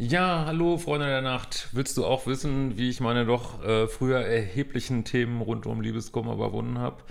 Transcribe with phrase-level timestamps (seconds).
[0.00, 1.70] Ja, hallo Freunde der Nacht.
[1.72, 6.34] Willst du auch wissen, wie ich meine doch äh, früher erheblichen Themen rund um Liebeskummer
[6.34, 7.02] überwunden habe?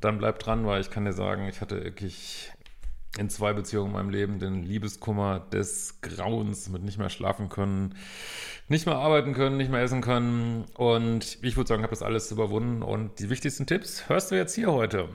[0.00, 2.52] Dann bleib dran, weil ich kann dir sagen, ich hatte wirklich
[3.18, 7.96] in zwei Beziehungen in meinem Leben den Liebeskummer des Grauens mit nicht mehr schlafen können,
[8.68, 10.66] nicht mehr arbeiten können, nicht mehr essen können.
[10.76, 12.84] Und ich würde sagen, habe das alles überwunden.
[12.84, 15.08] Und die wichtigsten Tipps hörst du jetzt hier heute.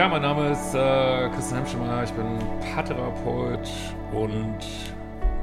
[0.00, 2.38] Ja, mein Name ist äh, Christian Hemschemeyer, ich bin
[2.72, 3.68] Paartherapeut
[4.14, 4.56] und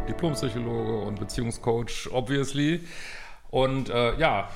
[0.10, 2.82] Diplompsychologe und Beziehungscoach, obviously.
[3.52, 4.50] Und äh, ja,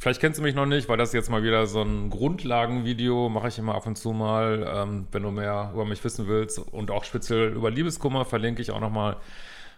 [0.00, 3.48] vielleicht kennst du mich noch nicht, weil das jetzt mal wieder so ein Grundlagenvideo mache
[3.48, 4.70] ich immer ab und zu mal.
[4.70, 8.70] Ähm, wenn du mehr über mich wissen willst und auch speziell über Liebeskummer, verlinke ich
[8.70, 9.16] auch nochmal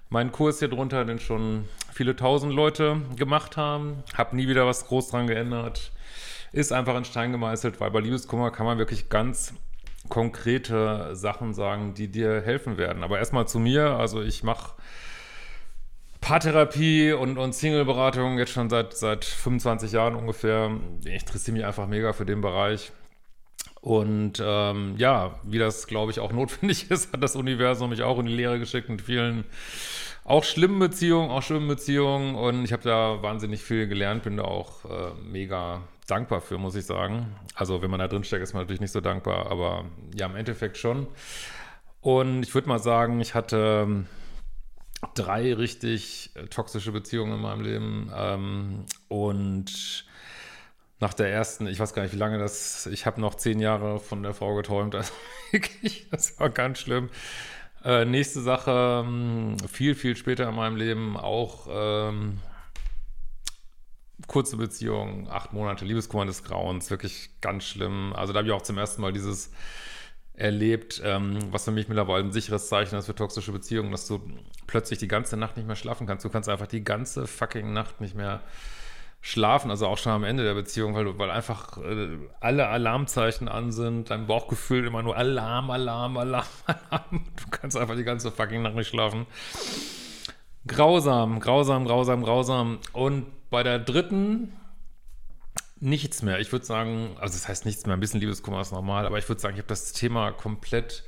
[0.09, 4.03] meinen Kurs hier drunter, den schon viele tausend Leute gemacht haben.
[4.19, 5.93] Hab nie wieder was groß dran geändert
[6.53, 9.55] ist einfach in Stein gemeißelt, weil bei Liebeskummer kann man wirklich ganz
[10.09, 13.03] konkrete Sachen sagen, die dir helfen werden.
[13.03, 14.75] Aber erstmal zu mir, also ich mache
[16.21, 20.71] Paartherapie und, und Single-Beratung jetzt schon seit, seit 25 Jahren ungefähr.
[21.05, 22.93] Ich interessiere mich einfach mega für den Bereich.
[23.81, 28.19] Und ähm, ja, wie das, glaube ich, auch notwendig ist, hat das Universum mich auch
[28.19, 29.45] in die Lehre geschickt mit vielen
[30.31, 32.37] auch schlimmen Beziehungen, auch schlimmen Beziehungen.
[32.37, 36.77] Und ich habe da wahnsinnig viel gelernt, bin da auch äh, mega dankbar für, muss
[36.77, 37.35] ich sagen.
[37.55, 40.37] Also wenn man da drin steckt, ist man natürlich nicht so dankbar, aber ja, im
[40.37, 41.09] Endeffekt schon.
[42.01, 44.07] Und ich würde mal sagen, ich hatte ähm,
[45.15, 48.13] drei richtig äh, toxische Beziehungen in meinem Leben.
[48.15, 50.07] Ähm, und
[51.01, 53.99] nach der ersten, ich weiß gar nicht, wie lange das, ich habe noch zehn Jahre
[53.99, 54.95] von der Frau geträumt.
[54.95, 55.13] Also
[55.51, 57.11] wirklich, das war ganz schlimm.
[57.83, 62.39] Äh, nächste Sache, ähm, viel, viel später in meinem Leben auch ähm,
[64.27, 68.13] kurze Beziehung, acht Monate Liebeskummer des Grauens, wirklich ganz schlimm.
[68.15, 69.51] Also da habe ich auch zum ersten Mal dieses
[70.35, 74.21] erlebt, ähm, was für mich mittlerweile ein sicheres Zeichen ist für toxische Beziehungen, dass du
[74.67, 76.25] plötzlich die ganze Nacht nicht mehr schlafen kannst.
[76.25, 78.80] Du kannst einfach die ganze fucking Nacht nicht mehr schlafen,
[79.23, 84.11] also auch schon am Ende der Beziehung, weil, weil einfach äh, alle Alarmzeichen an sind,
[84.11, 87.25] dein Bauchgefühl immer nur Alarm, Alarm, Alarm, Alarm.
[87.37, 89.27] Du kannst einfach die ganze fucking Nacht nicht schlafen.
[90.67, 92.79] Grausam, grausam, grausam, grausam.
[92.93, 94.53] Und bei der dritten
[95.81, 96.39] nichts mehr.
[96.41, 99.29] Ich würde sagen, also das heißt nichts mehr, ein bisschen Liebeskummer ist normal, aber ich
[99.29, 101.05] würde sagen, ich habe das Thema komplett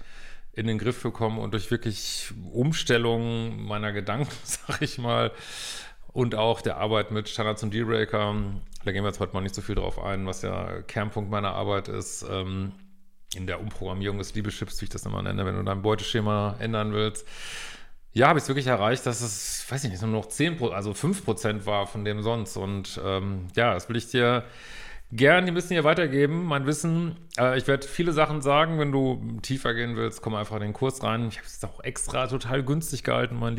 [0.54, 5.32] in den Griff bekommen und durch wirklich Umstellung meiner Gedanken, sag ich mal,
[6.12, 8.34] und auch der Arbeit mit Standards und Dealbreaker,
[8.84, 11.54] da gehen wir jetzt heute mal nicht so viel drauf ein, was ja Kernpunkt meiner
[11.54, 12.72] Arbeit ist, ähm,
[13.34, 16.92] in der Umprogrammierung des Liebeschips, wie ich das immer nenne, wenn du dein Beuteschema ändern
[16.92, 17.26] willst.
[18.12, 20.92] Ja, habe ich es wirklich erreicht, dass es, weiß ich nicht, nur noch 10, also
[20.92, 22.58] 5 Prozent war von dem sonst.
[22.58, 24.44] Und ähm, ja, das will ich dir
[25.12, 27.16] gern ein bisschen hier weitergeben, mein Wissen.
[27.38, 30.72] Äh, ich werde viele Sachen sagen, wenn du tiefer gehen willst, komm einfach in den
[30.74, 31.28] Kurs rein.
[31.28, 33.56] Ich habe es auch extra total günstig gehalten, mein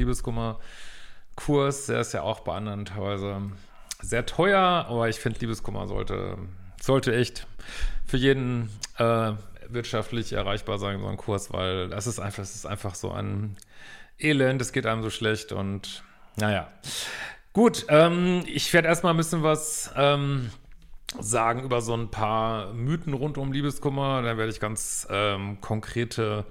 [1.34, 1.88] Liebeskummer-Kurs.
[1.88, 3.42] Der ist ja auch bei anderen teilweise
[4.02, 6.38] sehr teuer, aber ich finde, Liebeskummer sollte,
[6.82, 7.48] sollte echt
[8.06, 9.32] für jeden äh,
[9.70, 13.56] wirtschaftlich erreichbar sein, so ein Kurs, weil das ist einfach, das ist einfach so ein
[14.20, 16.04] Elend, es geht einem so schlecht und
[16.36, 16.68] naja.
[17.54, 20.50] Gut, ähm, ich werde erstmal ein bisschen was ähm,
[21.20, 24.24] sagen über so ein paar Mythen rund um Liebeskummer.
[24.24, 26.46] Dann werde ich ganz ähm, konkrete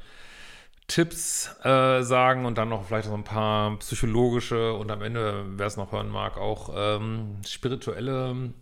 [0.92, 5.66] Tipps äh, sagen und dann noch vielleicht so ein paar psychologische und am Ende, wer
[5.66, 8.52] es noch hören mag, auch ähm, spirituelle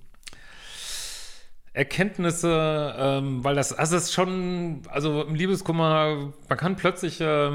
[1.72, 7.50] Erkenntnisse, ähm, weil das, also es ist schon, also im Liebeskummer, man kann plötzlich äh,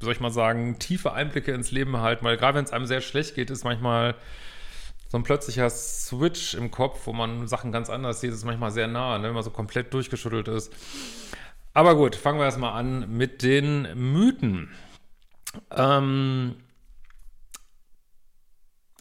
[0.00, 2.86] wie soll ich mal sagen, tiefe Einblicke ins Leben erhalten, weil gerade wenn es einem
[2.86, 4.14] sehr schlecht geht, ist manchmal
[5.08, 8.86] so ein plötzlicher Switch im Kopf, wo man Sachen ganz anders sieht, ist manchmal sehr
[8.86, 10.72] nah, ne, wenn man so komplett durchgeschüttelt ist.
[11.72, 14.70] Aber gut, fangen wir erstmal an mit den Mythen.
[15.70, 16.56] Ähm,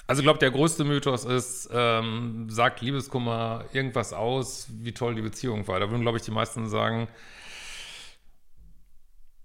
[0.06, 5.22] also ich glaube, der größte Mythos ist, ähm, sagt Liebeskummer irgendwas aus, wie toll die
[5.22, 5.80] Beziehung war.
[5.80, 7.08] Da würden, glaube ich, die meisten sagen,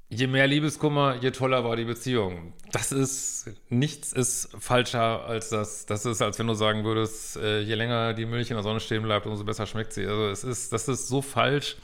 [0.09, 2.53] je mehr Liebeskummer, je toller war die Beziehung.
[2.73, 5.87] Das ist, nichts ist falscher als das.
[5.87, 8.81] Das ist, als wenn du sagen würdest, äh, je länger die Milch in der Sonne
[8.81, 10.07] stehen bleibt, umso besser schmeckt sie.
[10.07, 11.77] Also es ist, das ist so falsch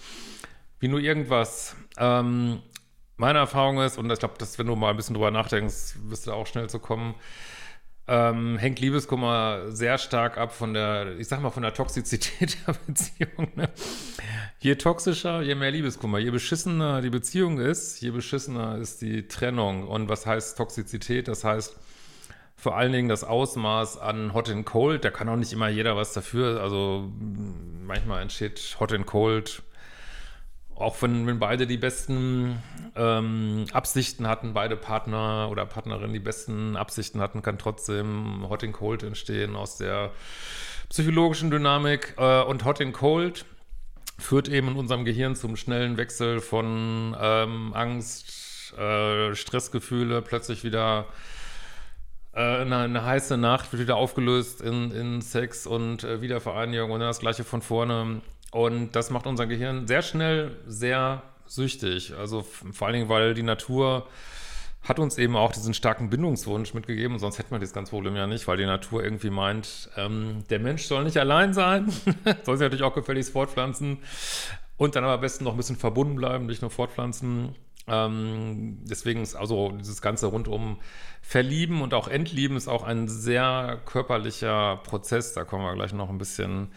[0.81, 1.77] wie nur irgendwas.
[1.99, 2.61] Ähm,
[3.17, 6.27] meine Erfahrung ist, und ich glaube, dass wenn du mal ein bisschen drüber nachdenkst, wirst
[6.27, 7.15] du auch schnell zu kommen,
[8.09, 12.75] ähm, hängt Liebeskummer sehr stark ab von der, ich sag mal, von der Toxizität der
[12.87, 13.53] Beziehung.
[13.55, 13.69] Ne?
[14.59, 16.19] Je toxischer, je mehr Liebeskummer.
[16.19, 19.87] Je beschissener die Beziehung ist, je beschissener ist die Trennung.
[19.87, 21.29] Und was heißt Toxizität?
[21.29, 21.77] Das heißt
[22.57, 25.05] vor allen Dingen das Ausmaß an Hot and Cold.
[25.05, 26.61] Da kann auch nicht immer jeder was dafür.
[26.61, 27.11] Also
[27.87, 29.63] manchmal entsteht Hot and Cold
[30.81, 32.63] auch wenn, wenn beide die besten
[32.97, 38.73] ähm, Absichten hatten, beide Partner oder Partnerinnen die besten Absichten hatten, kann trotzdem Hot and
[38.73, 40.11] Cold entstehen aus der
[40.89, 42.15] psychologischen Dynamik.
[42.17, 43.45] Äh, und Hot and Cold
[44.19, 51.07] führt eben in unserem Gehirn zum schnellen Wechsel von ähm, Angst, äh, Stressgefühle, plötzlich wieder
[52.33, 57.01] äh, eine, eine, heiße Nacht wird wieder aufgelöst in, in Sex und äh, Wiedervereinigung und
[57.01, 58.23] dann das gleiche von vorne.
[58.51, 62.15] Und das macht unser Gehirn sehr schnell sehr süchtig.
[62.19, 64.07] Also vor allen Dingen, weil die Natur
[64.83, 68.27] hat uns eben auch diesen starken Bindungswunsch mitgegeben, sonst hätten wir das ganze Problem ja
[68.27, 71.93] nicht, weil die Natur irgendwie meint, ähm, der Mensch soll nicht allein sein,
[72.45, 73.99] soll sich natürlich auch gefälligst fortpflanzen
[74.79, 77.55] und dann aber am besten noch ein bisschen verbunden bleiben, nicht nur fortpflanzen.
[77.87, 80.79] Ähm, deswegen ist also dieses ganze rundum
[81.21, 85.35] Verlieben und auch Entlieben ist auch ein sehr körperlicher Prozess.
[85.35, 86.73] Da kommen wir gleich noch ein bisschen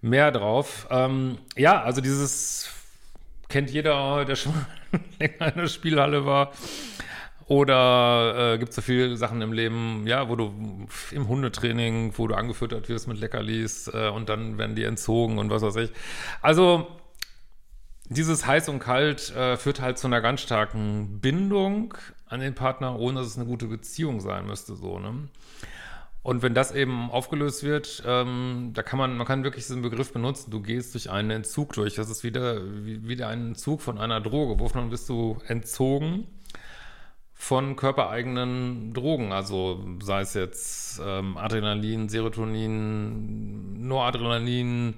[0.00, 0.86] mehr drauf.
[0.90, 2.70] Ähm, ja, also dieses
[3.48, 4.54] kennt jeder, der schon
[5.18, 6.52] länger in der Spielhalle war.
[7.46, 12.28] Oder äh, gibt es so viele Sachen im Leben, ja, wo du im Hundetraining, wo
[12.28, 15.90] du angefüttert wirst mit Leckerlis äh, und dann werden die entzogen und was weiß ich.
[16.42, 16.86] Also
[18.04, 21.94] dieses heiß und kalt äh, führt halt zu einer ganz starken Bindung
[22.26, 25.28] an den Partner, ohne dass es eine gute Beziehung sein müsste, so, ne?
[26.22, 30.12] Und wenn das eben aufgelöst wird, ähm, da kann man, man kann wirklich diesen Begriff
[30.12, 31.94] benutzen, du gehst durch einen Entzug durch.
[31.94, 34.60] Das ist wieder, wie, wieder ein Entzug von einer Droge.
[34.60, 36.26] Wovon bist du entzogen?
[37.32, 44.96] Von körpereigenen Drogen, also sei es jetzt ähm, Adrenalin, Serotonin, Noradrenalin,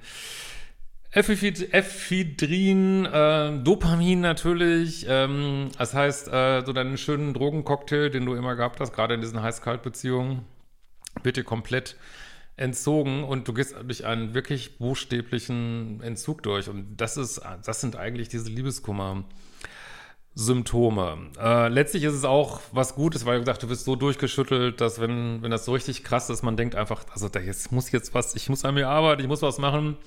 [1.12, 5.06] Ephedrin, äh, Dopamin natürlich.
[5.08, 9.20] Ähm, das heißt, äh, so deinen schönen Drogencocktail, den du immer gehabt hast, gerade in
[9.20, 10.44] diesen Heiß-Kalt-Beziehungen
[11.22, 11.96] wird dir komplett
[12.56, 16.68] entzogen und du gehst durch einen wirklich buchstäblichen Entzug durch.
[16.68, 19.24] Und das ist, das sind eigentlich diese Liebeskummer.
[20.34, 21.30] Symptome.
[21.38, 25.42] Äh, letztlich ist es auch was Gutes, weil gesagt, du bist so durchgeschüttelt, dass wenn,
[25.42, 28.34] wenn das so richtig krass ist, man denkt einfach, also da jetzt muss jetzt was,
[28.34, 29.98] ich muss an mir arbeiten, ich muss was machen,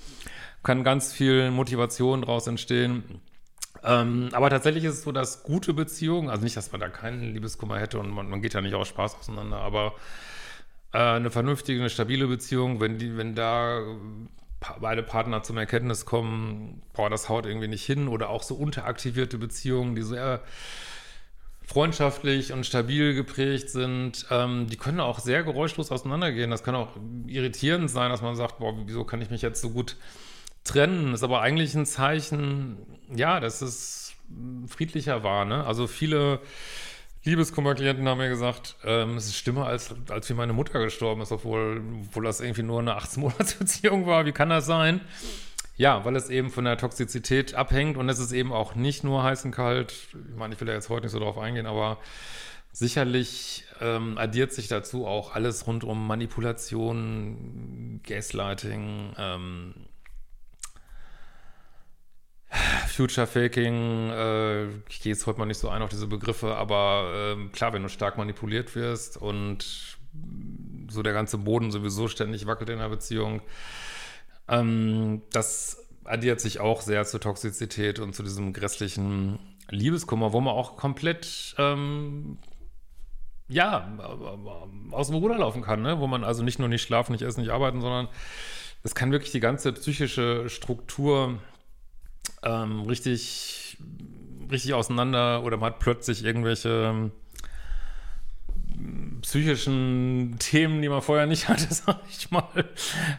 [0.63, 3.21] kann ganz viel Motivation daraus entstehen.
[3.83, 7.33] Ähm, aber tatsächlich ist es so, dass gute Beziehungen, also nicht, dass man da keinen
[7.33, 9.93] Liebeskummer hätte und man, man geht ja nicht aus Spaß auseinander, aber
[10.95, 13.81] eine vernünftige, eine stabile Beziehung, wenn die, wenn da
[14.79, 19.37] beide Partner zum Erkenntnis kommen, boah, das haut irgendwie nicht hin oder auch so unteraktivierte
[19.37, 20.41] Beziehungen, die sehr
[21.65, 26.51] freundschaftlich und stabil geprägt sind, ähm, die können auch sehr geräuschlos auseinandergehen.
[26.51, 26.95] Das kann auch
[27.27, 29.97] irritierend sein, dass man sagt, boah, wieso kann ich mich jetzt so gut
[30.63, 31.13] trennen?
[31.13, 32.77] Ist aber eigentlich ein Zeichen,
[33.13, 34.13] ja, dass es
[34.67, 35.45] friedlicher war.
[35.45, 35.65] Ne?
[35.65, 36.39] Also viele
[37.25, 41.31] Liebeskummerklienten haben mir gesagt, ähm, es ist schlimmer, als, als wie meine Mutter gestorben ist,
[41.31, 44.25] obwohl, obwohl das irgendwie nur eine 18-Monats-Beziehung war.
[44.25, 45.01] Wie kann das sein?
[45.75, 49.23] Ja, weil es eben von der Toxizität abhängt und es ist eben auch nicht nur
[49.23, 49.91] heiß und kalt.
[49.91, 51.97] Ich meine, ich will da jetzt heute nicht so drauf eingehen, aber
[52.71, 59.73] sicherlich ähm, addiert sich dazu auch alles rund um Manipulation, Gaslighting, ähm,
[62.87, 67.35] Future Faking, äh, ich gehe jetzt heute mal nicht so ein auf diese Begriffe, aber
[67.37, 69.97] äh, klar, wenn du stark manipuliert wirst und
[70.89, 73.41] so der ganze Boden sowieso ständig wackelt in der Beziehung,
[74.47, 80.53] ähm, das addiert sich auch sehr zur Toxizität und zu diesem grässlichen Liebeskummer, wo man
[80.53, 82.37] auch komplett ähm,
[83.47, 83.87] ja,
[84.91, 85.99] aus dem Ruder laufen kann, ne?
[85.99, 88.07] wo man also nicht nur nicht schlafen, nicht essen, nicht arbeiten, sondern
[88.83, 91.39] es kann wirklich die ganze psychische Struktur
[92.43, 93.77] ähm, richtig,
[94.51, 97.11] richtig auseinander oder man hat plötzlich irgendwelche ähm,
[99.21, 102.47] psychischen Themen, die man vorher nicht hatte, sag ich mal.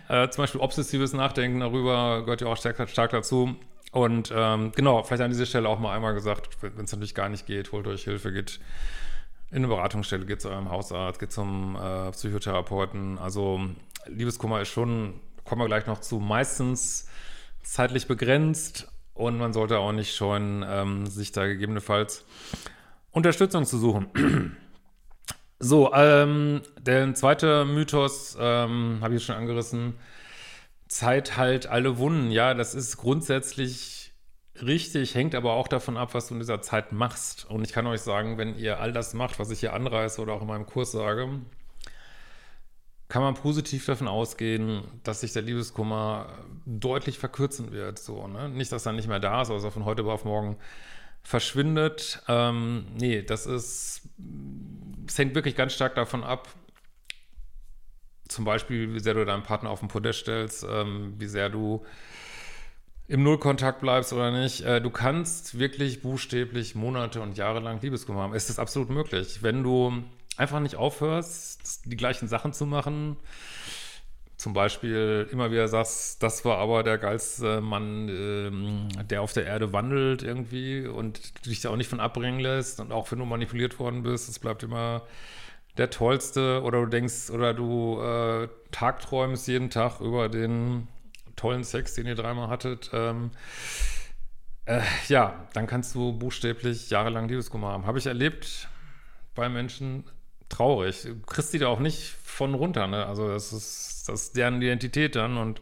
[0.09, 3.57] Äh, zum Beispiel obsessives Nachdenken darüber gehört ja auch stark, stark dazu.
[3.93, 7.29] Und ähm, genau, vielleicht an dieser Stelle auch mal einmal gesagt, wenn es natürlich gar
[7.29, 8.61] nicht geht, holt euch Hilfe, geht
[9.51, 13.19] in eine Beratungsstelle, geht zu eurem Hausarzt, geht zum äh, Psychotherapeuten.
[13.19, 13.61] Also
[14.07, 17.09] Liebeskummer ist schon, kommen wir gleich noch zu, meistens
[17.63, 22.25] zeitlich begrenzt Und man sollte auch nicht scheuen, ähm, sich da gegebenenfalls
[23.11, 24.09] Unterstützung zu suchen.
[25.59, 29.95] so, ähm, der zweite Mythos, ähm, habe ich schon angerissen,
[30.87, 32.31] Zeit halt alle Wunden.
[32.31, 34.13] Ja, das ist grundsätzlich
[34.61, 37.51] richtig, hängt aber auch davon ab, was du in dieser Zeit machst.
[37.51, 40.35] Und ich kann euch sagen, wenn ihr all das macht, was ich hier anreiße oder
[40.35, 41.41] auch in meinem Kurs sage,
[43.09, 46.29] kann man positiv davon ausgehen, dass sich der Liebeskummer
[46.65, 47.99] deutlich verkürzen wird.
[47.99, 48.49] So, ne?
[48.49, 50.57] Nicht, dass er nicht mehr da ist, also von heute auf morgen
[51.23, 52.23] verschwindet.
[52.29, 54.09] Ähm, nee, das ist,
[55.07, 56.49] es hängt wirklich ganz stark davon ab,
[58.29, 61.85] zum Beispiel, wie sehr du deinen Partner auf den Podest stellst, ähm, wie sehr du
[63.09, 64.63] im Nullkontakt bleibst oder nicht.
[64.63, 68.35] Äh, du kannst wirklich buchstäblich Monate und Jahre lang Liebeskummer haben.
[68.35, 69.43] Es ist absolut möglich.
[69.43, 70.03] Wenn du
[70.37, 73.17] einfach nicht aufhörst, die gleichen Sachen zu machen,
[74.37, 79.47] zum Beispiel immer wieder sagst, das war aber der geilste Mann, ähm, der auf der
[79.47, 83.25] Erde wandelt irgendwie und dich da auch nicht von abbringen lässt und auch wenn du
[83.25, 85.03] manipuliert worden bist, es bleibt immer
[85.77, 86.63] der tollste.
[86.63, 90.89] Oder du denkst oder du äh, tagträumst jeden Tag über den
[91.37, 93.31] tollen Sex, den ihr dreimal hattet, ähm,
[94.65, 97.87] äh, ja, dann kannst du buchstäblich jahrelang Liebeskummer haben.
[97.87, 98.69] Habe ich erlebt
[99.35, 100.05] bei Menschen
[100.49, 101.03] traurig.
[101.03, 103.07] Du kriegst die da auch nicht von runter, ne?
[103.07, 105.61] Also das ist, das ist deren Identität dann und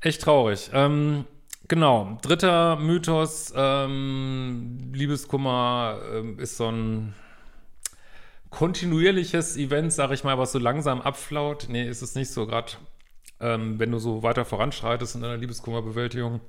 [0.00, 0.70] echt traurig.
[0.72, 1.24] Ähm,
[1.68, 7.14] genau, dritter Mythos, ähm, Liebeskummer ähm, ist so ein
[8.50, 11.66] kontinuierliches Event, sag ich mal, was so langsam abflaut.
[11.68, 12.72] Nee, ist es nicht so, gerade
[13.40, 16.40] ähm, wenn du so weiter voranschreitest in deiner Liebeskummerbewältigung,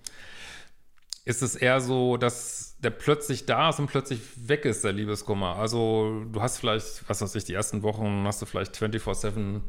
[1.25, 5.55] ist es eher so, dass der plötzlich da ist und plötzlich weg ist, der Liebeskummer.
[5.55, 9.61] Also du hast vielleicht, was weiß ich, die ersten Wochen hast du vielleicht 24-7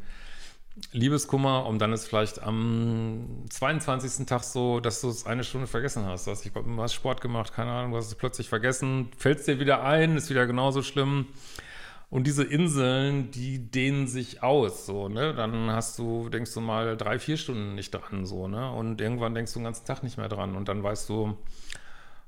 [0.91, 4.25] Liebeskummer und dann ist vielleicht am 22.
[4.25, 6.27] Tag so, dass du es eine Stunde vergessen hast.
[6.27, 9.45] Du hast, du hast Sport gemacht, keine Ahnung, du hast es plötzlich vergessen, fällt es
[9.45, 11.27] dir wieder ein, ist wieder genauso schlimm.
[12.09, 15.33] Und diese Inseln, die dehnen sich aus, so, ne?
[15.33, 18.71] Dann hast du, denkst du mal drei, vier Stunden nicht dran, so, ne?
[18.71, 21.37] Und irgendwann denkst du den ganzen Tag nicht mehr dran und dann weißt du,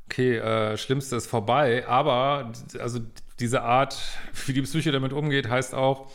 [0.10, 3.00] okay, äh, Schlimmste ist vorbei, aber also
[3.40, 4.00] diese Art,
[4.46, 6.10] wie die Psyche damit umgeht, heißt auch,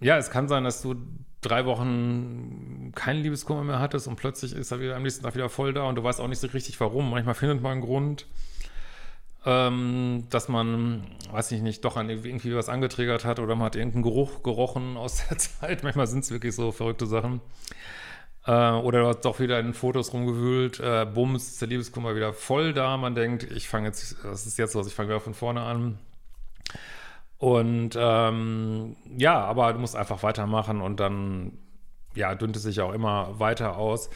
[0.00, 0.96] ja, es kann sein, dass du
[1.40, 5.48] drei Wochen keinen Liebeskummer mehr hattest und plötzlich ist er wieder am nächsten Tag wieder
[5.48, 7.10] voll da und du weißt auch nicht so richtig warum.
[7.10, 8.26] Manchmal findet man einen Grund
[9.46, 13.76] ähm, dass man, weiß ich nicht, doch an irgendwie was angetriggert hat oder man hat
[13.76, 15.82] irgendeinen Geruch gerochen aus der Zeit.
[15.82, 17.40] Manchmal sind es wirklich so verrückte Sachen.
[18.46, 22.32] Äh, oder du hast doch wieder in Fotos rumgewühlt, äh, bums, ist der Liebeskummer wieder
[22.32, 22.96] voll da.
[22.96, 25.98] Man denkt, ich fange jetzt, das ist jetzt was, ich fange wieder von vorne an.
[27.38, 31.58] Und ähm, ja, aber du musst einfach weitermachen und dann
[32.14, 34.08] ja, dünnt es sich auch immer weiter aus.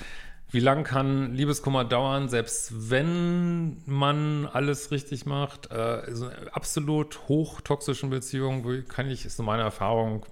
[0.50, 5.70] Wie lang kann Liebeskummer dauern, selbst wenn man alles richtig macht?
[5.70, 10.24] Äh, so absolut hochtoxischen Beziehungen, kann ich, ist so meine Erfahrung,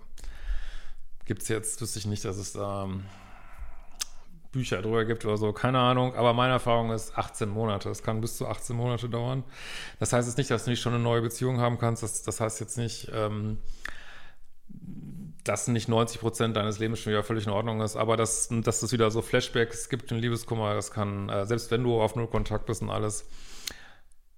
[1.27, 3.05] gibt es jetzt, wüsste ich nicht, dass es da ähm,
[4.57, 7.91] Bücher drüber gibt oder so, keine Ahnung, aber meine Erfahrung ist 18 Monate.
[7.91, 9.45] Es kann bis zu 18 Monate dauern.
[10.01, 12.03] Das heißt jetzt nicht, dass du nicht schon eine neue Beziehung haben kannst.
[12.03, 13.59] Das, das heißt jetzt nicht, ähm,
[15.45, 18.83] dass nicht 90 Prozent deines Lebens schon wieder völlig in Ordnung ist, aber dass, dass
[18.83, 22.29] es wieder so Flashbacks gibt in Liebeskummer, das kann, äh, selbst wenn du auf Null
[22.29, 23.29] Kontakt bist und alles,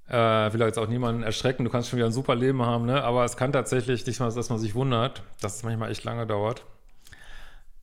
[0.09, 3.05] äh, will jetzt auch niemanden erschrecken, du kannst schon wieder ein super Leben haben, ne?
[3.05, 6.27] aber es kann tatsächlich nicht mal, dass man sich wundert, dass es manchmal echt lange
[6.27, 6.65] dauert.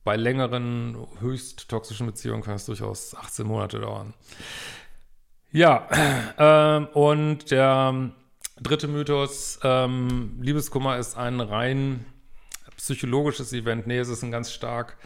[0.06, 4.14] Bei längeren, höchst toxischen Beziehungen kann es durchaus 18 Monate dauern.
[5.50, 5.88] Ja,
[6.38, 8.12] ähm, und der
[8.60, 12.06] dritte Mythos, ähm, Liebeskummer ist ein rein
[12.76, 13.88] psychologisches Event.
[13.88, 14.96] Nee, es ist ein ganz stark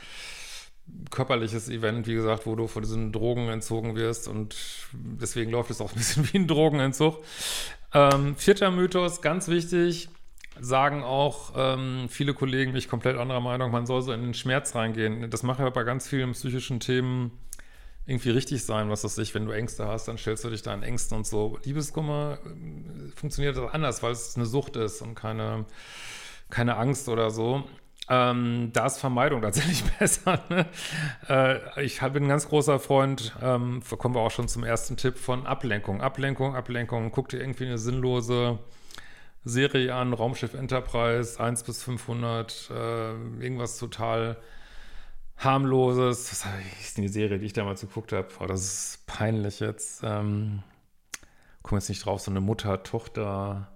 [1.10, 4.54] körperliches Event, wie gesagt, wo du von diesen Drogen entzogen wirst und
[4.92, 7.24] deswegen läuft es auch ein bisschen wie ein Drogenentzug.
[7.94, 10.10] Ähm, vierter Mythos, ganz wichtig,
[10.60, 14.74] sagen auch ähm, viele Kollegen, mich komplett anderer Meinung, man soll so in den Schmerz
[14.74, 15.30] reingehen.
[15.30, 17.32] Das macht ja bei ganz vielen psychischen Themen
[18.06, 20.82] irgendwie richtig sein, was das ich, wenn du Ängste hast, dann stellst du dich deinen
[20.82, 21.58] Ängsten und so.
[21.64, 25.66] Liebeskummer äh, funktioniert anders, weil es eine Sucht ist und keine
[26.50, 27.64] keine Angst oder so.
[28.08, 30.40] Ähm, da ist Vermeidung tatsächlich besser.
[30.48, 30.66] Ne?
[31.28, 35.16] Äh, ich bin ein ganz großer Freund, ähm, kommen wir auch schon zum ersten Tipp
[35.16, 36.02] von Ablenkung.
[36.02, 37.12] Ablenkung, Ablenkung.
[37.12, 38.58] Guck dir irgendwie eine sinnlose
[39.44, 43.10] Serie an, Raumschiff Enterprise, 1 bis 500, äh,
[43.42, 44.36] irgendwas total
[45.36, 46.30] harmloses.
[46.30, 46.44] Was
[46.80, 48.28] ist denn die Serie, die ich damals geguckt habe?
[48.40, 50.02] Oh, das ist peinlich jetzt.
[50.04, 50.62] Ähm,
[51.62, 53.68] komm jetzt nicht drauf, so eine Mutter-Tochter-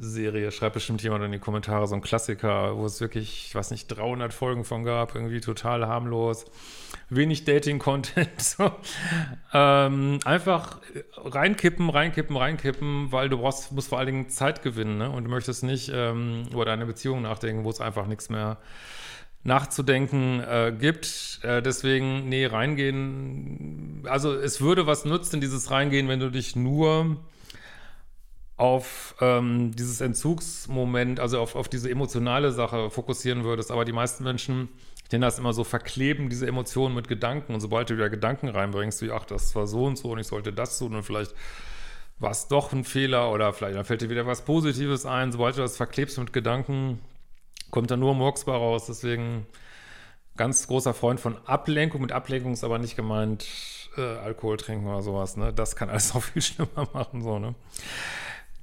[0.00, 3.70] Serie, schreibt bestimmt jemand in die Kommentare, so ein Klassiker, wo es wirklich, ich weiß
[3.70, 6.44] nicht, 300 Folgen von gab, irgendwie total harmlos,
[7.08, 8.72] wenig Dating-Content, so.
[9.52, 10.80] ähm, einfach
[11.16, 15.10] reinkippen, reinkippen, reinkippen, weil du brauchst, musst vor allen Dingen Zeit gewinnen, ne?
[15.10, 18.58] und du möchtest nicht ähm, über deine Beziehung nachdenken, wo es einfach nichts mehr
[19.46, 21.40] nachzudenken äh, gibt.
[21.42, 27.16] Äh, deswegen, nee, reingehen, also es würde was nutzen, dieses Reingehen, wenn du dich nur
[28.56, 33.70] auf ähm, dieses Entzugsmoment, also auf, auf diese emotionale Sache fokussieren würdest.
[33.70, 34.68] Aber die meisten Menschen,
[35.12, 37.52] denen das immer so verkleben, diese Emotionen mit Gedanken.
[37.54, 40.26] Und sobald du wieder Gedanken reinbringst, wie, ach, das war so und so und ich
[40.26, 41.34] sollte das tun und vielleicht
[42.18, 45.32] war es doch ein Fehler oder vielleicht dann fällt dir wieder was Positives ein.
[45.32, 47.00] Sobald du das verklebst mit Gedanken,
[47.70, 48.86] kommt da nur Murks bei raus.
[48.86, 49.46] Deswegen
[50.36, 52.00] ganz großer Freund von Ablenkung.
[52.00, 53.46] Mit Ablenkung ist aber nicht gemeint
[53.98, 55.36] äh, Alkohol trinken oder sowas.
[55.36, 55.52] Ne?
[55.52, 57.22] Das kann alles noch viel schlimmer machen.
[57.22, 57.54] So, ne?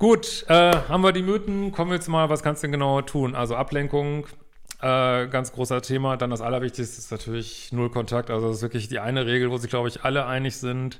[0.03, 0.53] Gut, äh,
[0.89, 1.71] haben wir die Mythen.
[1.71, 3.35] Kommen wir jetzt mal, was kannst du denn genau tun?
[3.35, 4.27] Also Ablenkung,
[4.81, 6.17] äh, ganz großer Thema.
[6.17, 8.29] Dann das Allerwichtigste ist natürlich Null Kontakt.
[8.29, 10.99] Also das ist wirklich die eine Regel, wo sich, glaube ich, alle einig sind,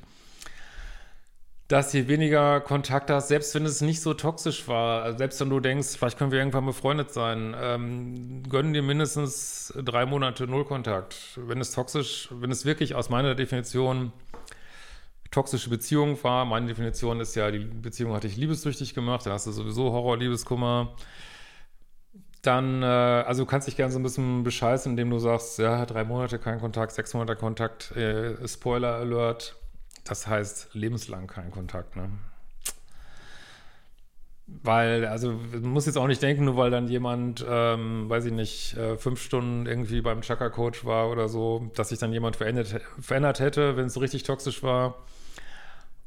[1.68, 5.50] dass je weniger Kontakt hast, selbst wenn es nicht so toxisch war, also selbst wenn
[5.50, 10.64] du denkst, vielleicht können wir irgendwann befreundet sein, ähm, gönnen dir mindestens drei Monate Null
[10.64, 11.18] Kontakt.
[11.36, 14.14] Wenn es toxisch, wenn es wirklich aus meiner Definition
[15.34, 16.46] toxische Beziehung war.
[16.46, 20.18] Meine Definition ist ja, die Beziehung hat dich liebessüchtig gemacht, da hast du sowieso Horror,
[20.18, 20.96] Liebeskummer.
[22.44, 25.86] Dann, äh, also du kannst dich gerne so ein bisschen bescheißen, indem du sagst, ja,
[25.86, 29.56] drei Monate kein Kontakt, sechs Monate Kontakt, äh, Spoiler Alert.
[30.04, 32.10] Das heißt lebenslang kein Kontakt, ne?
[34.46, 38.34] Weil, also man muss jetzt auch nicht denken, nur weil dann jemand, ähm, weiß ich
[38.34, 42.82] nicht, äh, fünf Stunden irgendwie beim Chakra-Coach war oder so, dass sich dann jemand verändert,
[43.00, 44.96] verändert hätte, wenn es so richtig toxisch war.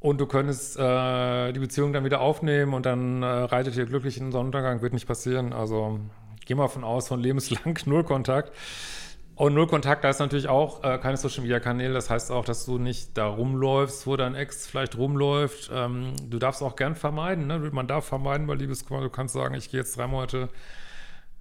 [0.06, 4.18] Und du könntest äh, die Beziehung dann wieder aufnehmen und dann äh, reitet ihr glücklich
[4.18, 4.80] in den Sonnenuntergang.
[4.80, 5.52] Wird nicht passieren.
[5.52, 5.98] Also
[6.44, 8.52] geh mal von aus, von lebenslang Null Kontakt.
[9.34, 11.92] Und Null Kontakt heißt natürlich auch äh, keine Social Media Kanäle.
[11.92, 15.72] Das heißt auch, dass du nicht da rumläufst, wo dein Ex vielleicht rumläuft.
[15.74, 17.48] Ähm, du darfst auch gern vermeiden.
[17.48, 17.58] Ne?
[17.72, 19.00] Man darf vermeiden bei Liebeskummer.
[19.00, 20.50] Du kannst sagen, ich gehe jetzt drei Monate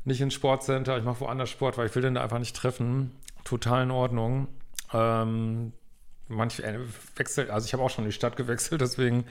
[0.06, 3.12] nicht ins Sportcenter, ich mache woanders Sport, weil ich will den da einfach nicht treffen.
[3.44, 4.48] Total in Ordnung.
[4.92, 5.72] Ähm,
[6.28, 6.80] manche äh,
[7.16, 9.26] wechseln, also ich habe auch schon die Stadt gewechselt, deswegen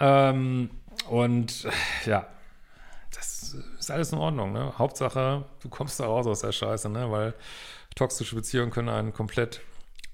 [0.00, 0.70] ähm,
[1.08, 1.66] und
[2.06, 2.26] ja,
[3.14, 4.72] das ist alles in Ordnung, ne?
[4.78, 7.10] Hauptsache, du kommst da raus aus der Scheiße, ne?
[7.10, 7.34] Weil
[7.94, 9.60] toxische Beziehungen können einen komplett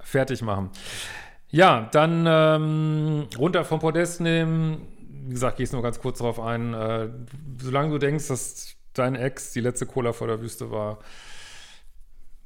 [0.00, 0.70] fertig machen.
[1.50, 4.86] Ja, dann ähm, runter vom Podest nehmen.
[5.26, 6.74] Wie gesagt, gehst nur ganz kurz darauf ein.
[6.74, 7.08] Äh,
[7.60, 10.98] solange du denkst, dass dein Ex die letzte Cola vor der Wüste war,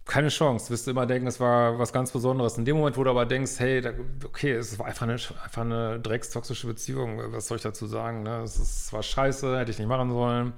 [0.05, 0.67] keine Chance.
[0.67, 2.59] Du wirst immer denken, es war was ganz Besonderes.
[2.59, 3.93] In dem Moment, wo du aber denkst, hey, da,
[4.25, 8.23] okay, es war einfach eine, einfach eine dreckstoxische Beziehung, was soll ich dazu sagen?
[8.23, 8.43] Ne?
[8.43, 10.53] Es, es war scheiße, hätte ich nicht machen sollen.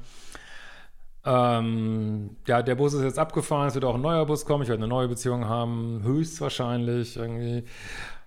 [1.26, 4.68] Ähm, ja, der Bus ist jetzt abgefahren, es wird auch ein neuer Bus kommen, ich
[4.68, 7.64] werde eine neue Beziehung haben, höchstwahrscheinlich irgendwie.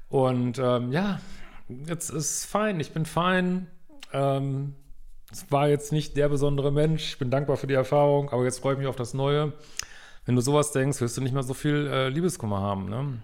[0.09, 1.19] Und ähm, ja,
[1.67, 3.67] jetzt ist fein, ich bin fein.
[4.13, 4.75] Ähm,
[5.31, 8.59] es war jetzt nicht der besondere Mensch, ich bin dankbar für die Erfahrung, aber jetzt
[8.59, 9.53] freue ich mich auf das Neue.
[10.27, 12.89] Wenn du sowas denkst, wirst du nicht mehr so viel äh, Liebeskummer haben.
[12.89, 13.19] Ne?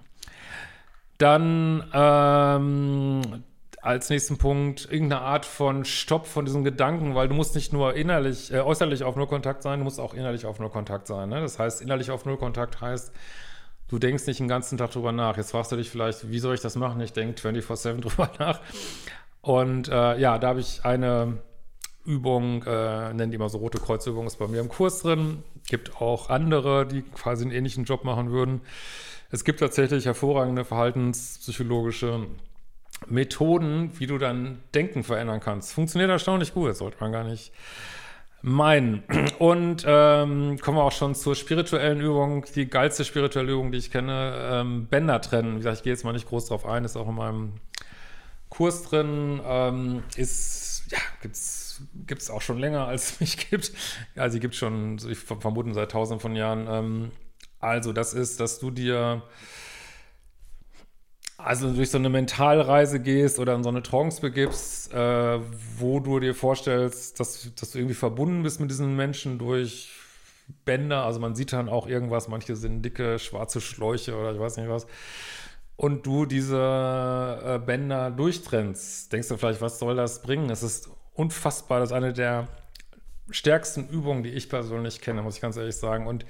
[1.18, 3.44] Dann ähm,
[3.82, 7.94] als nächsten Punkt irgendeine Art von Stopp von diesen Gedanken, weil du musst nicht nur
[7.94, 11.28] innerlich, äh, äußerlich auf Null Kontakt sein, du musst auch innerlich auf Null Kontakt sein.
[11.28, 11.42] Ne?
[11.42, 13.12] Das heißt, innerlich auf Null Kontakt heißt,
[13.90, 15.36] du denkst nicht den ganzen Tag drüber nach.
[15.36, 17.02] Jetzt fragst du dich vielleicht, wie soll ich das machen?
[17.02, 18.62] Ich denke 24-7 drüber nach.
[19.42, 21.40] Und äh, ja, da habe ich eine
[22.06, 25.44] Übung, äh, nennen die mal so rote Kreuzübung, ist bei mir im Kurs drin.
[25.68, 28.62] Gibt auch andere, die quasi einen ähnlichen Job machen würden.
[29.32, 32.28] Es gibt tatsächlich hervorragende verhaltenspsychologische
[33.08, 35.74] Methoden, wie du dein Denken verändern kannst.
[35.74, 37.52] Funktioniert erstaunlich gut, das sollte man gar nicht
[38.42, 39.04] meinen.
[39.40, 43.92] Und ähm, kommen wir auch schon zur spirituellen Übung, die geilste spirituelle Übung, die ich
[43.92, 45.54] kenne, ähm, Bänder trennen.
[45.54, 47.54] Wie gesagt, ich gehe jetzt mal nicht groß drauf ein, ist auch in meinem
[48.50, 51.63] Kurs drin, ähm, ist, ja, gibt's
[52.06, 53.72] gibt es auch schon länger, als es mich gibt.
[54.16, 56.68] Ja, sie gibt schon, ich vermute, seit tausenden von Jahren.
[56.70, 57.12] Ähm,
[57.60, 59.24] also, das ist, dass du dir
[61.38, 65.40] also durch so eine Mentalreise gehst oder in so eine Trance begibst, äh,
[65.78, 69.92] wo du dir vorstellst, dass, dass du irgendwie verbunden bist mit diesen Menschen durch
[70.66, 71.04] Bänder.
[71.04, 74.70] Also man sieht dann auch irgendwas, manche sind dicke, schwarze Schläuche oder ich weiß nicht
[74.70, 74.88] was.
[75.76, 79.12] Und du diese äh, Bänder durchtrennst.
[79.12, 80.50] Denkst du vielleicht, was soll das bringen?
[80.50, 81.80] Es ist unfassbar.
[81.80, 82.48] Das ist eine der
[83.30, 86.08] stärksten Übungen, die ich persönlich kenne, muss ich ganz ehrlich sagen.
[86.08, 86.26] Und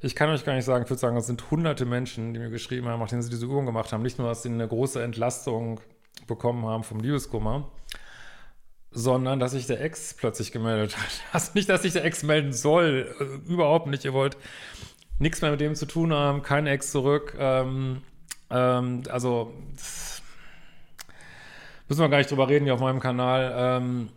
[0.00, 2.50] ich kann euch gar nicht sagen, ich würde sagen, es sind hunderte Menschen, die mir
[2.50, 4.02] geschrieben haben, nachdem sie diese Übung gemacht haben.
[4.02, 5.80] Nicht nur, dass sie eine große Entlastung
[6.26, 7.70] bekommen haben vom Liebeskummer,
[8.90, 11.10] sondern dass sich der Ex plötzlich gemeldet hat.
[11.32, 14.04] Also nicht, dass sich der Ex melden soll, äh, überhaupt nicht.
[14.04, 14.36] Ihr wollt
[15.18, 17.36] nichts mehr mit dem zu tun haben, kein Ex zurück.
[17.38, 18.02] Ähm,
[18.50, 19.52] ähm, also
[21.88, 23.52] müssen wir gar nicht drüber reden hier auf meinem Kanal.
[23.56, 24.08] Ähm,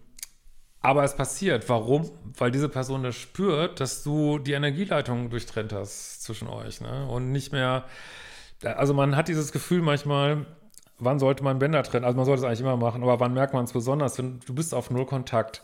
[0.82, 1.68] aber es passiert.
[1.70, 2.10] Warum?
[2.38, 6.82] Weil diese Person das spürt, dass du die Energieleitung durchtrennt hast zwischen euch.
[6.82, 7.08] Ne?
[7.10, 7.86] Und nicht mehr.
[8.64, 10.46] Also man hat dieses Gefühl manchmal,
[11.00, 12.06] wann sollte man Bänder trennen?
[12.06, 14.18] Also man sollte es eigentlich immer machen, aber wann merkt man es besonders?
[14.18, 15.62] Wenn du bist auf Null Kontakt.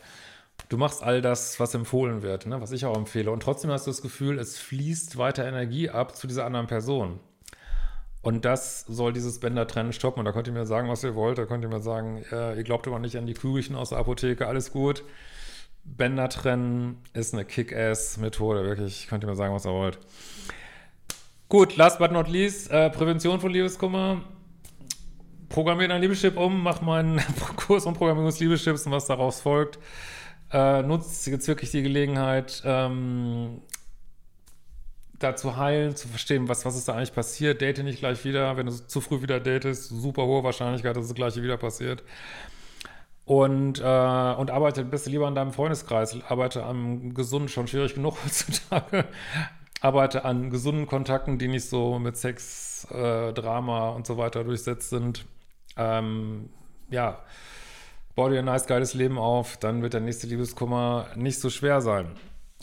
[0.68, 2.60] Du machst all das, was empfohlen wird, ne?
[2.60, 3.30] was ich auch empfehle.
[3.30, 7.18] Und trotzdem hast du das Gefühl, es fließt weiter Energie ab zu dieser anderen Person.
[8.24, 10.20] Und das soll dieses Bändertrennen stoppen.
[10.20, 11.38] Und da könnt ihr mir sagen, was ihr wollt.
[11.38, 13.98] Da könnt ihr mir sagen, äh, ihr glaubt aber nicht an die Kügelchen aus der
[13.98, 15.04] Apotheke, alles gut.
[15.84, 19.06] Bänder trennen ist eine Kick-Ass-Methode, wirklich.
[19.06, 19.98] Könnt ihr mir sagen, was ihr wollt.
[21.48, 24.22] Gut, last but not least, äh, Prävention von Liebeskummer
[25.54, 27.20] programmiere dein Liebeschip um, mach meinen
[27.56, 29.78] Kurs um Programmierung des Liebeschips und was daraus folgt.
[30.52, 33.60] Äh, nutzt jetzt wirklich die Gelegenheit, ähm,
[35.18, 37.60] da zu heilen, zu verstehen, was, was ist da eigentlich passiert.
[37.60, 38.56] Date nicht gleich wieder.
[38.56, 42.02] Wenn du zu früh wieder datest, super hohe Wahrscheinlichkeit, dass das Gleiche wieder passiert.
[43.24, 48.18] Und, äh, und arbeite bist lieber an deinem Freundeskreis, arbeite am gesunden, schon schwierig genug
[48.24, 49.06] heutzutage,
[49.80, 54.90] arbeite an gesunden Kontakten, die nicht so mit Sex, äh, Drama und so weiter durchsetzt
[54.90, 55.24] sind
[55.76, 56.50] ähm,
[56.90, 57.18] ja,
[58.14, 61.80] bau dir ein nice, geiles Leben auf, dann wird der nächste Liebeskummer nicht so schwer
[61.80, 62.16] sein.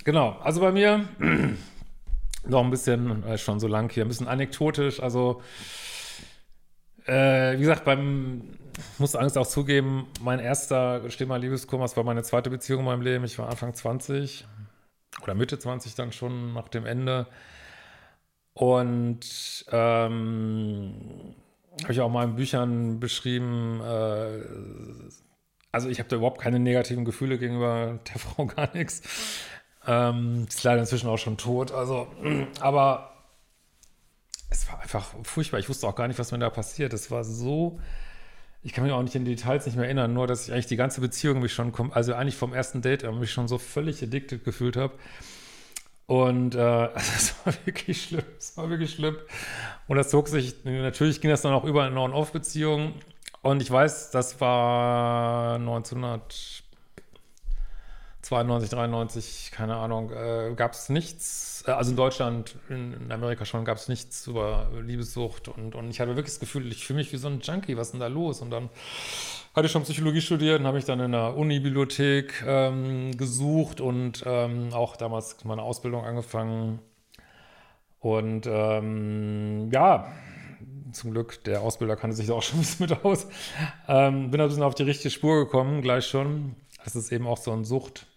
[0.04, 1.08] Genau, also bei mir
[2.44, 5.42] noch ein bisschen, äh, schon so lang hier, ein bisschen anekdotisch, also
[7.06, 8.58] äh, wie gesagt, beim,
[8.98, 13.02] muss Angst auch zugeben, mein erster Thema Liebeskummer, das war meine zweite Beziehung in meinem
[13.02, 14.46] Leben, ich war Anfang 20
[15.24, 17.28] oder Mitte 20 dann schon nach dem Ende.
[18.54, 21.36] Und ähm,
[21.82, 24.44] habe ich auch mal in Büchern beschrieben, äh,
[25.72, 29.02] also ich habe da überhaupt keine negativen Gefühle gegenüber der Frau, gar nichts.
[29.88, 32.08] Ähm, ist leider inzwischen auch schon tot, also,
[32.60, 33.12] aber
[34.52, 35.60] es war einfach furchtbar.
[35.60, 36.94] Ich wusste auch gar nicht, was mir da passiert.
[36.94, 37.80] Es war so,
[38.62, 40.68] ich kann mich auch nicht in die Details nicht mehr erinnern, nur dass ich eigentlich
[40.68, 44.44] die ganze Beziehung mich schon, also eigentlich vom ersten Date mich schon so völlig addicted
[44.44, 44.94] gefühlt habe.
[46.06, 49.18] Und äh, es war wirklich schlimm, es war wirklich schlimm.
[49.88, 52.94] Und das zog sich, natürlich ging das dann auch über eine On-Off-Beziehung.
[53.42, 56.64] Und ich weiß, das war 1900
[58.32, 63.44] 92, 93, keine Ahnung, äh, gab es nichts, äh, also in Deutschland, in, in Amerika
[63.44, 67.00] schon, gab es nichts über Liebessucht und, und ich hatte wirklich das Gefühl, ich fühle
[67.00, 68.42] mich wie so ein Junkie, was ist denn da los?
[68.42, 68.70] Und dann
[69.54, 74.24] hatte ich schon Psychologie studiert und habe mich dann in der Uni-Bibliothek ähm, gesucht und
[74.26, 76.80] ähm, auch damals meine Ausbildung angefangen.
[78.00, 80.08] Und ähm, ja,
[80.94, 83.28] zum Glück, der Ausbilder kannte sich da auch schon ein bisschen mit aus.
[83.90, 86.56] Ähm, bin ein bisschen auf die richtige Spur gekommen, gleich schon.
[86.84, 88.08] Das ist eben auch so ein Sucht.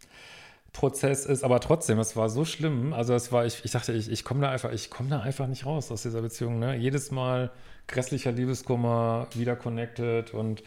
[0.74, 2.92] Prozess ist, aber trotzdem, es war so schlimm.
[2.92, 5.46] Also es war, ich, ich dachte, ich, ich komme da einfach, ich komme da einfach
[5.46, 6.58] nicht raus aus dieser Beziehung.
[6.58, 6.76] Ne?
[6.76, 7.52] Jedes Mal
[7.86, 10.62] grässlicher Liebeskummer, wieder connected und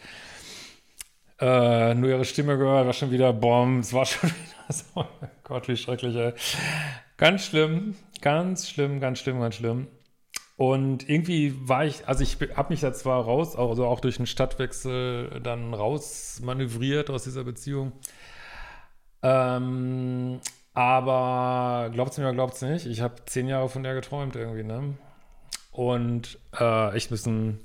[1.40, 5.04] äh, nur ihre Stimme gehört, war schon wieder Bomb, es war schon wieder so, oh
[5.44, 6.32] Gott, wie schrecklich, ey.
[7.18, 9.88] Ganz schlimm, ganz schlimm, ganz schlimm, ganz schlimm.
[10.56, 14.26] Und irgendwie war ich, also ich habe mich da zwar raus, also auch durch einen
[14.26, 17.92] Stadtwechsel dann raus manövriert aus dieser Beziehung.
[19.22, 20.40] Ähm,
[20.74, 24.94] aber es mir oder es nicht, ich habe zehn Jahre von der geträumt irgendwie, ne?
[25.72, 27.60] Und äh, echt ein bisschen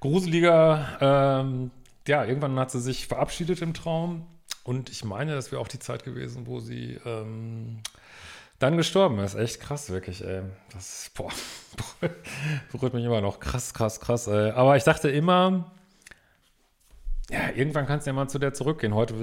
[0.00, 0.98] gruseliger.
[1.00, 1.70] Ähm,
[2.06, 4.26] ja, irgendwann hat sie sich verabschiedet im Traum.
[4.64, 7.80] Und ich meine, das wäre auch die Zeit gewesen, wo sie ähm,
[8.58, 9.34] dann gestorben ist.
[9.34, 10.42] Echt krass, wirklich, ey.
[10.72, 11.30] Das, boah,
[12.72, 13.40] berührt mich immer noch.
[13.40, 14.50] Krass, krass, krass, ey.
[14.50, 15.70] Aber ich dachte immer,
[17.30, 18.94] ja, irgendwann kannst du ja mal zu der zurückgehen.
[18.94, 19.14] Heute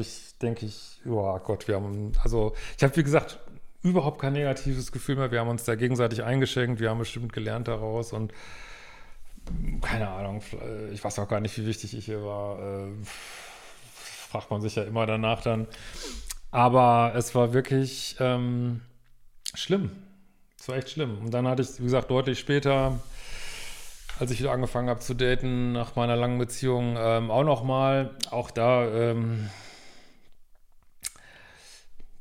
[0.41, 3.39] denke ich, oh Gott, wir haben, also ich habe, wie gesagt,
[3.81, 5.31] überhaupt kein negatives Gefühl mehr.
[5.31, 8.33] Wir haben uns da gegenseitig eingeschenkt, wir haben bestimmt gelernt daraus und
[9.81, 10.41] keine Ahnung,
[10.91, 12.59] ich weiß auch gar nicht, wie wichtig ich hier war.
[12.59, 12.87] Äh,
[14.35, 15.67] fragt man sich ja immer danach dann.
[16.51, 18.81] Aber es war wirklich ähm,
[19.53, 19.91] schlimm.
[20.59, 21.19] Es war echt schlimm.
[21.19, 22.99] Und dann hatte ich, wie gesagt, deutlich später
[24.19, 28.51] als ich wieder angefangen habe zu daten, nach meiner langen Beziehung, ähm, auch nochmal, auch
[28.51, 29.49] da ähm,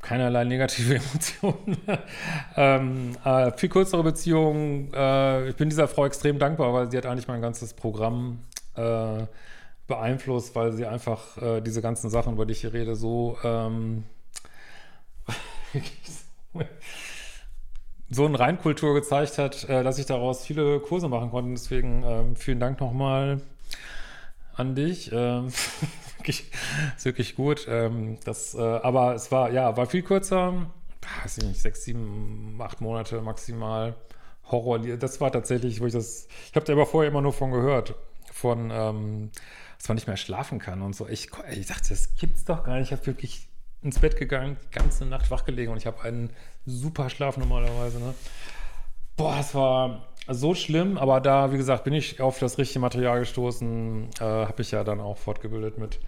[0.02, 1.78] keinerlei negative Emotionen.
[2.56, 4.92] ähm, äh, viel kürzere Beziehung.
[4.92, 8.40] Äh, ich bin dieser Frau extrem dankbar, weil sie hat eigentlich mein ganzes Programm
[8.76, 9.26] äh,
[9.86, 14.04] beeinflusst, weil sie einfach äh, diese ganzen Sachen, über die ich hier rede, so ähm,
[18.14, 21.50] so eine Reinkultur gezeigt hat, äh, dass ich daraus viele Kurse machen konnte.
[21.50, 23.40] Deswegen ähm, vielen Dank nochmal
[24.54, 25.10] an dich.
[25.12, 25.48] Ähm,
[26.18, 26.50] wirklich,
[26.96, 27.66] ist wirklich gut.
[27.68, 30.66] Ähm, das, äh, aber es war, ja, war viel kürzer,
[31.22, 33.94] weiß ich nicht, sechs, sieben, acht Monate maximal.
[34.50, 37.50] Horror, das war tatsächlich, wo ich das, ich habe da aber vorher immer nur von
[37.50, 37.94] gehört,
[38.30, 41.08] von, dass man nicht mehr schlafen kann und so.
[41.08, 42.88] Ich, ich dachte, das gibt's doch gar nicht.
[42.88, 43.48] Ich habe wirklich
[43.84, 46.30] ins Bett gegangen, die ganze Nacht wachgelegen und ich habe einen
[46.66, 47.98] super Schlaf normalerweise.
[47.98, 48.14] Ne?
[49.16, 53.20] Boah, es war so schlimm, aber da, wie gesagt, bin ich auf das richtige Material
[53.20, 54.08] gestoßen.
[54.18, 56.00] Äh, habe ich ja dann auch fortgebildet mit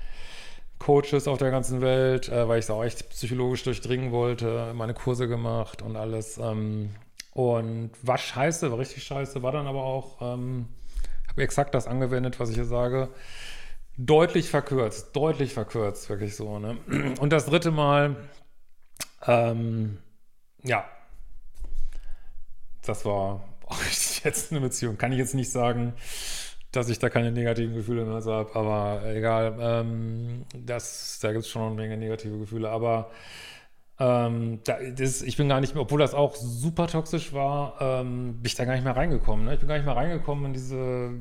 [0.79, 4.95] Coaches auf der ganzen Welt, äh, weil ich es auch echt psychologisch durchdringen wollte, meine
[4.95, 6.39] Kurse gemacht und alles.
[6.39, 6.91] Ähm,
[7.33, 10.69] und war scheiße, war richtig scheiße, war dann aber auch, ähm,
[11.29, 13.11] habe exakt das angewendet, was ich hier sage.
[13.99, 16.59] Deutlich verkürzt, deutlich verkürzt, wirklich so.
[16.59, 16.77] Ne?
[17.21, 18.17] Und das dritte Mal,
[19.27, 19.99] ähm,
[20.63, 20.85] ja,
[22.85, 23.79] das war auch
[24.25, 24.99] jetzt eine Beziehung.
[24.99, 25.95] Kann ich jetzt nicht sagen,
[26.73, 29.57] dass ich da keine negativen Gefühle mehr habe, aber egal.
[29.59, 33.11] Ähm, das, da gibt es schon eine Menge negative Gefühle, aber
[33.99, 38.35] ähm, da, das, ich bin gar nicht mehr, obwohl das auch super toxisch war, ähm,
[38.35, 39.47] bin ich da gar nicht mehr reingekommen.
[39.47, 39.55] Ne?
[39.55, 41.15] Ich bin gar nicht mehr reingekommen in diese,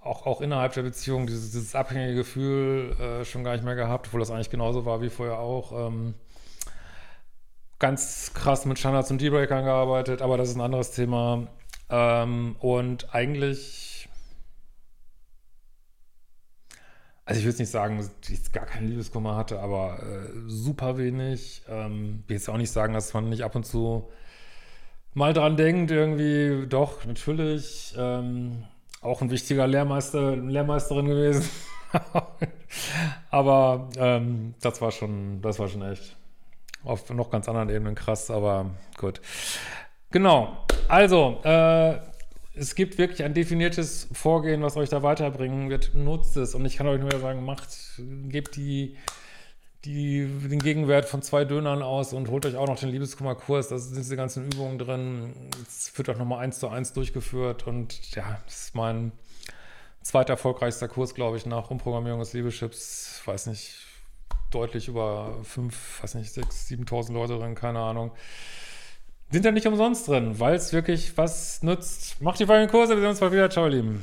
[0.00, 4.06] auch, auch innerhalb der Beziehung, dieses, dieses abhängige Gefühl äh, schon gar nicht mehr gehabt,
[4.08, 5.88] obwohl das eigentlich genauso war wie vorher auch.
[5.88, 6.14] Ähm,
[7.78, 11.46] ganz krass mit Standards und Dealbreakern gearbeitet, aber das ist ein anderes Thema.
[11.90, 13.90] Ähm, und eigentlich
[17.30, 20.98] also ich würde jetzt nicht sagen, dass ich gar keinen Liebeskummer hatte, aber äh, super
[20.98, 21.62] wenig.
[21.68, 24.10] Ähm, will jetzt auch nicht sagen, dass man nicht ab und zu
[25.14, 27.94] mal dran denkt, irgendwie, doch, natürlich.
[27.96, 28.64] Ähm,
[29.00, 31.48] auch ein wichtiger Lehrmeister, Lehrmeisterin gewesen.
[33.30, 36.16] aber ähm, das war schon, das war schon echt
[36.84, 39.20] auf noch ganz anderen Ebenen krass, aber gut.
[40.10, 40.64] Genau.
[40.88, 41.98] Also, äh,
[42.54, 45.94] es gibt wirklich ein definiertes Vorgehen, was euch da weiterbringen wird.
[45.94, 46.54] Nutzt es.
[46.54, 47.68] Und ich kann euch nur sagen, macht,
[48.28, 48.96] gebt die,
[49.84, 53.68] die, den Gegenwert von zwei Dönern aus und holt euch auch noch den Liebeskummerkurs.
[53.68, 55.32] Da sind diese ganzen Übungen drin.
[55.66, 57.66] Es wird auch nochmal eins zu eins durchgeführt.
[57.66, 59.12] Und ja, das ist mein
[60.02, 63.22] zweiter erfolgreichster Kurs, glaube ich, nach Umprogrammierung des Liebeschips.
[63.24, 63.74] Weiß nicht,
[64.50, 68.12] deutlich über fünf, weiß nicht, sechs, siebentausend Leute drin, keine Ahnung
[69.30, 72.20] sind ja nicht umsonst drin, weil es wirklich was nützt.
[72.20, 73.48] Macht die beiden Kurse, wir sehen uns bald wieder.
[73.48, 74.02] Ciao, ihr Lieben.